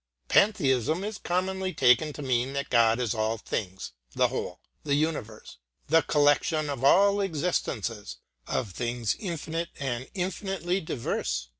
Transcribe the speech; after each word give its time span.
Pantheism 0.29 1.03
is 1.03 1.19
commonly 1.19 1.75
taken 1.75 2.11
to 2.13 2.23
mean 2.23 2.53
that 2.53 2.71
God 2.71 2.99
is 2.99 3.13
all 3.13 3.37
things 3.37 3.91
the 4.15 4.29
whole, 4.29 4.59
the 4.83 4.95
universe, 4.95 5.59
the 5.89 6.01
collection 6.01 6.71
of 6.71 6.83
all 6.83 7.21
existences, 7.21 8.17
of 8.47 8.71
things 8.71 9.15
infinite 9.19 9.69
and 9.79 10.09
infinitely 10.15 10.79
diverse. 10.81 11.49